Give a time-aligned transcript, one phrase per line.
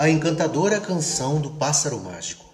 [0.00, 2.46] A encantadora canção do pássaro mágico.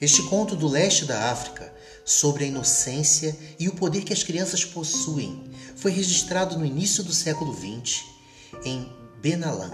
[0.00, 1.70] Este conto do leste da África,
[2.06, 5.44] sobre a inocência e o poder que as crianças possuem,
[5.76, 8.06] foi registrado no início do século XX
[8.64, 8.90] em
[9.20, 9.72] Benalan,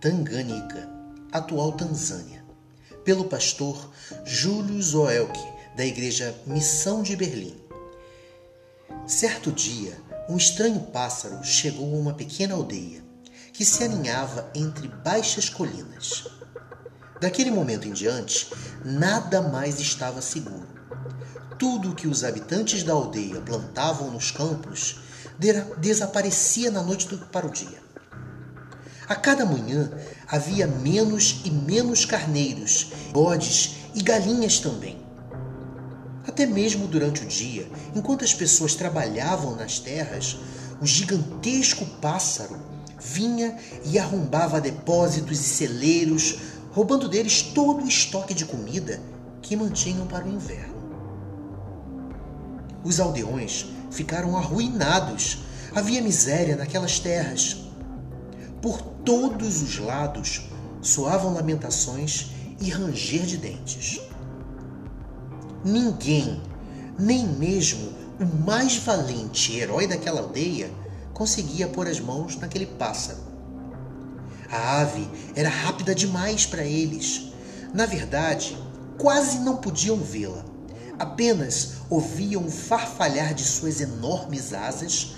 [0.00, 0.88] Tanganyika,
[1.32, 2.44] atual Tanzânia,
[3.04, 3.92] pelo pastor
[4.24, 5.36] Júlio Zoelk,
[5.74, 7.56] da igreja Missão de Berlim.
[9.08, 13.10] Certo dia, um estranho pássaro chegou a uma pequena aldeia
[13.52, 16.26] que se aninhava entre baixas colinas.
[17.20, 18.50] Daquele momento em diante,
[18.84, 20.66] nada mais estava seguro.
[21.58, 25.00] Tudo o que os habitantes da aldeia plantavam nos campos
[25.78, 27.82] desaparecia na noite para o dia.
[29.08, 29.90] A cada manhã
[30.26, 34.98] havia menos e menos carneiros, bodes e galinhas também.
[36.26, 40.38] Até mesmo durante o dia, enquanto as pessoas trabalhavam nas terras,
[40.80, 42.58] o gigantesco pássaro
[43.04, 46.38] vinha e arrombava depósitos e celeiros,
[46.72, 49.00] roubando deles todo o estoque de comida
[49.40, 50.82] que mantinham para o inverno.
[52.84, 55.38] Os aldeões ficaram arruinados.
[55.74, 57.56] Havia miséria naquelas terras.
[58.60, 60.48] Por todos os lados
[60.80, 64.00] soavam lamentações e ranger de dentes.
[65.64, 66.42] Ninguém,
[66.98, 70.70] nem mesmo o mais valente herói daquela aldeia,
[71.12, 73.18] conseguia pôr as mãos naquele pássaro.
[74.50, 77.32] A ave era rápida demais para eles.
[77.72, 78.56] Na verdade,
[78.98, 80.44] quase não podiam vê-la.
[80.98, 85.14] Apenas ouviam o farfalhar de suas enormes asas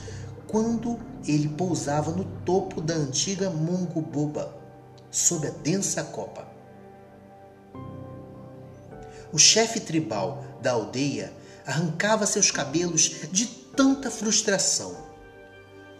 [0.47, 4.55] quando ele pousava no topo da antiga Mungububa,
[5.11, 6.47] sob a densa copa.
[9.33, 11.33] O chefe tribal da aldeia
[11.67, 14.97] arrancava seus cabelos de tanta frustração.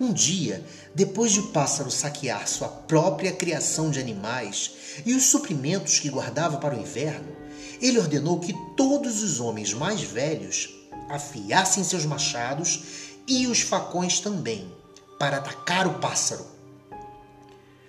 [0.05, 0.63] Um dia,
[0.95, 4.73] depois de o pássaro saquear sua própria criação de animais
[5.07, 7.35] e os suprimentos que guardava para o inverno,
[7.81, 10.69] ele ordenou que todos os homens mais velhos
[11.09, 12.83] afiassem seus machados
[13.27, 14.71] e os facões também,
[15.19, 16.45] para atacar o pássaro.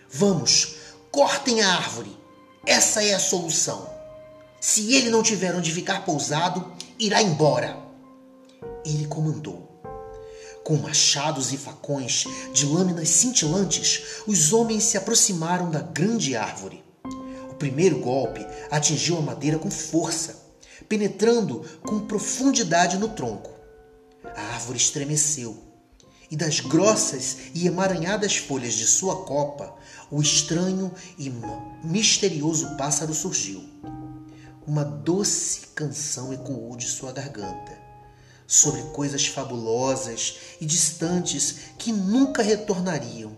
[0.09, 0.75] Vamos,
[1.11, 2.17] cortem a árvore.
[2.65, 3.89] Essa é a solução.
[4.61, 7.77] Se ele não tiver onde ficar pousado, irá embora.
[8.85, 9.74] Ele comandou.
[10.65, 16.83] Com machados e facões de lâminas cintilantes, os homens se aproximaram da grande árvore.
[17.51, 20.43] O primeiro golpe atingiu a madeira com força,
[20.89, 23.51] penetrando com profundidade no tronco.
[24.23, 25.55] A árvore estremeceu,
[26.31, 29.71] e das grossas e emaranhadas folhas de sua copa,
[30.09, 31.31] o estranho e
[31.83, 33.63] misterioso pássaro surgiu
[34.65, 37.84] uma doce canção ecoou de sua garganta
[38.47, 43.35] sobre coisas fabulosas e distantes que nunca retornariam.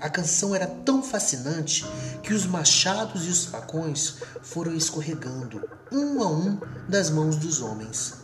[0.00, 1.84] A canção era tão fascinante
[2.22, 6.58] que os machados e os facões foram escorregando um a um
[6.88, 8.14] das mãos dos homens.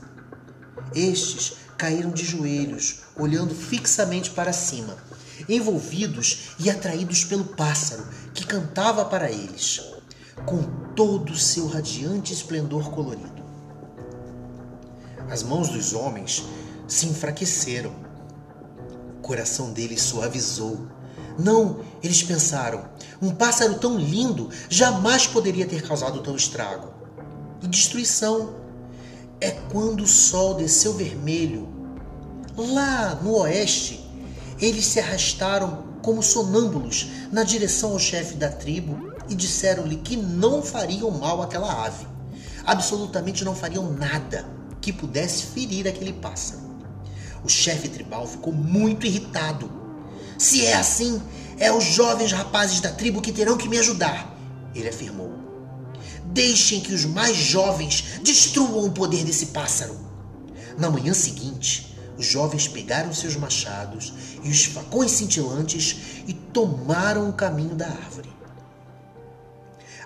[0.94, 4.96] Estes caíram de joelhos, olhando fixamente para cima,
[5.48, 8.04] envolvidos e atraídos pelo pássaro
[8.34, 9.80] que cantava para eles
[10.44, 10.62] com
[10.94, 13.37] todo o seu radiante esplendor colorido.
[15.30, 16.44] As mãos dos homens
[16.86, 17.92] se enfraqueceram.
[19.18, 20.86] O coração deles suavizou.
[21.38, 22.88] Não, eles pensaram,
[23.20, 26.88] um pássaro tão lindo jamais poderia ter causado tão estrago.
[27.62, 28.54] E destruição
[29.40, 31.68] é quando o sol desceu vermelho.
[32.56, 34.04] Lá no oeste,
[34.58, 40.62] eles se arrastaram como sonâmbulos na direção ao chefe da tribo e disseram-lhe que não
[40.62, 42.06] fariam mal àquela ave.
[42.64, 44.57] Absolutamente não fariam nada
[44.88, 46.62] que pudesse ferir aquele pássaro.
[47.44, 49.70] O chefe tribal ficou muito irritado.
[50.38, 51.20] Se é assim,
[51.58, 54.34] é os jovens rapazes da tribo que terão que me ajudar,
[54.74, 55.30] ele afirmou.
[56.24, 59.94] Deixem que os mais jovens destruam o poder desse pássaro.
[60.78, 65.96] Na manhã seguinte, os jovens pegaram seus machados e os facões cintilantes
[66.26, 68.37] e tomaram o caminho da árvore.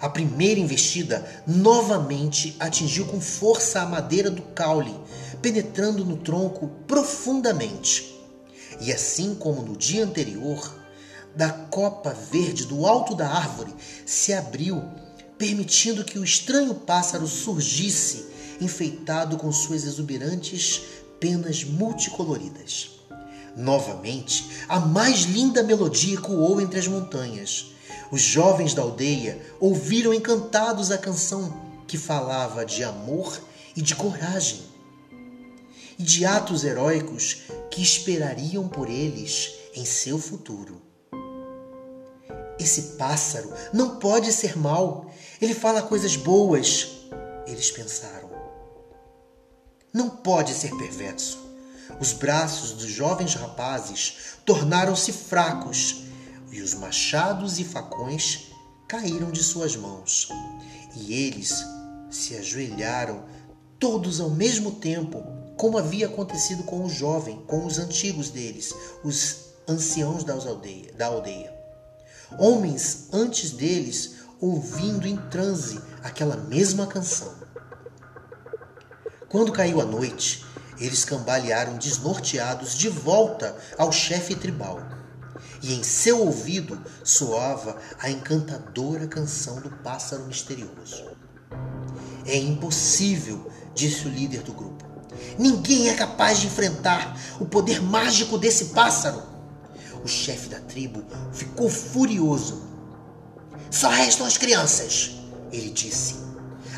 [0.02, 4.92] A primeira investida novamente atingiu com força a madeira do caule,
[5.40, 8.12] penetrando no tronco profundamente.
[8.80, 10.76] E assim como no dia anterior,
[11.36, 13.72] da copa verde do alto da árvore
[14.04, 14.82] se abriu,
[15.38, 18.26] permitindo que o estranho pássaro surgisse,
[18.60, 20.82] enfeitado com suas exuberantes
[21.20, 22.90] penas multicoloridas.
[23.56, 27.72] Novamente, a mais linda melodia ecoou entre as montanhas
[28.12, 31.50] os jovens da aldeia ouviram encantados a canção
[31.88, 33.40] que falava de amor
[33.74, 34.60] e de coragem,
[35.98, 40.82] e de atos heróicos que esperariam por eles em seu futuro.
[42.58, 45.10] Esse pássaro não pode ser mau.
[45.40, 46.88] Ele fala coisas boas.
[47.46, 48.30] Eles pensaram.
[49.92, 51.38] Não pode ser perverso.
[51.98, 56.11] Os braços dos jovens rapazes tornaram-se fracos
[56.52, 58.52] e os machados e facões
[58.86, 60.28] caíram de suas mãos.
[60.94, 61.64] E eles
[62.10, 63.24] se ajoelharam
[63.78, 65.24] todos ao mesmo tempo,
[65.56, 70.92] como havia acontecido com o jovem, com os antigos deles, os anciãos da aldeia.
[70.92, 71.52] Da aldeia.
[72.38, 77.32] Homens antes deles ouvindo em transe aquela mesma canção.
[79.28, 80.44] Quando caiu a noite,
[80.78, 85.01] eles cambalearam desnorteados de volta ao chefe tribal.
[85.62, 91.04] E em seu ouvido soava a encantadora canção do pássaro misterioso.
[92.26, 94.84] É impossível, disse o líder do grupo.
[95.38, 99.22] Ninguém é capaz de enfrentar o poder mágico desse pássaro.
[100.04, 102.62] O chefe da tribo ficou furioso.
[103.70, 105.12] Só restam as crianças,
[105.52, 106.16] ele disse.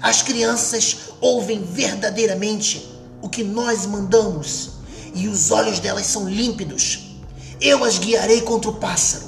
[0.03, 4.73] As crianças ouvem verdadeiramente o que nós mandamos
[5.15, 7.04] e os olhos delas são límpidos.
[7.61, 9.27] Eu as guiarei contra o pássaro.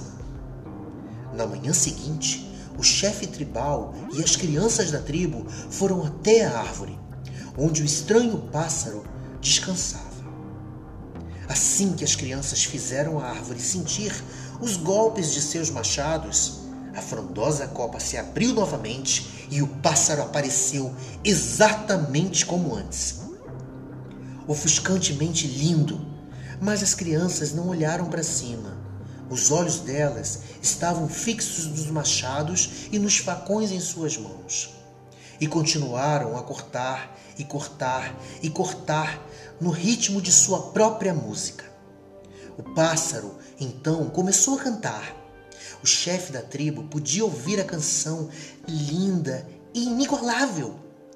[1.32, 6.99] Na manhã seguinte, o chefe tribal e as crianças da tribo foram até a árvore,
[7.56, 9.05] onde o estranho pássaro
[9.40, 10.05] descansava.
[11.49, 14.12] Assim que as crianças fizeram a árvore sentir
[14.61, 16.61] os golpes de seus machados,
[16.94, 20.93] a frondosa copa se abriu novamente e o pássaro apareceu
[21.23, 23.20] exatamente como antes.
[24.49, 26.15] Ofuscantemente lindo,
[26.61, 28.76] mas as crianças não olharam para cima.
[29.29, 34.75] Os olhos delas estavam fixos nos machados e nos facões em suas mãos.
[35.41, 39.20] E continuaram a cortar e cortar e cortar
[39.61, 41.64] no ritmo de sua própria música.
[42.56, 45.14] O pássaro então começou a cantar.
[45.82, 48.31] O chefe da tribo podia ouvir a canção
[48.67, 50.75] linda e inigualável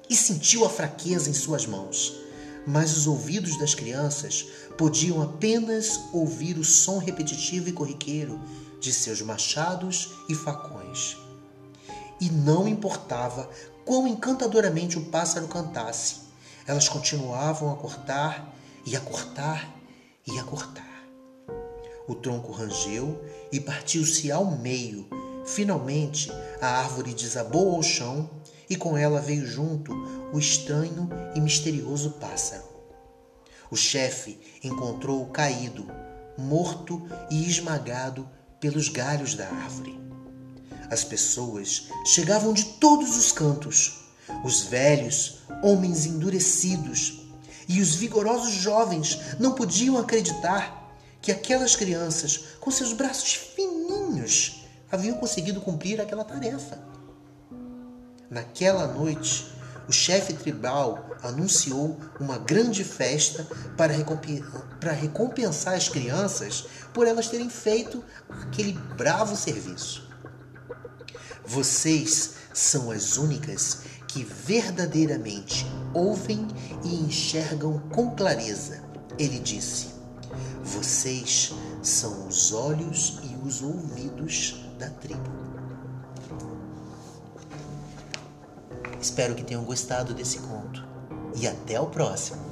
[0.09, 2.20] e sentiu a fraqueza em suas mãos.
[2.65, 4.45] Mas os ouvidos das crianças
[4.77, 8.39] podiam apenas ouvir o som repetitivo e corriqueiro
[8.79, 11.17] de seus machados e facões.
[12.19, 13.49] E não importava
[13.85, 16.21] quão encantadoramente o pássaro cantasse,
[16.67, 18.53] elas continuavam a cortar
[18.85, 19.75] e a cortar
[20.27, 21.03] e a cortar.
[22.07, 25.07] O tronco rangeu e partiu-se ao meio.
[25.45, 26.31] Finalmente,
[26.61, 28.29] a árvore desabou ao chão
[28.71, 29.93] e com ela veio junto
[30.31, 32.63] o estranho e misterioso pássaro.
[33.69, 35.85] O chefe encontrou-o caído,
[36.37, 38.25] morto e esmagado
[38.61, 39.99] pelos galhos da árvore.
[40.89, 43.99] As pessoas chegavam de todos os cantos
[44.45, 47.23] os velhos, homens endurecidos,
[47.67, 55.17] e os vigorosos jovens não podiam acreditar que aquelas crianças, com seus braços fininhos, haviam
[55.17, 56.79] conseguido cumprir aquela tarefa.
[58.31, 59.45] Naquela noite,
[59.89, 63.45] o chefe tribal anunciou uma grande festa
[63.75, 63.93] para,
[64.79, 70.09] para recompensar as crianças por elas terem feito aquele bravo serviço.
[71.45, 76.47] Vocês são as únicas que verdadeiramente ouvem
[76.85, 78.81] e enxergam com clareza.
[79.19, 79.87] Ele disse:
[80.63, 81.51] Vocês
[81.83, 85.50] são os olhos e os ouvidos da tribo.
[89.01, 90.87] Espero que tenham gostado desse conto
[91.35, 92.50] e até o próximo.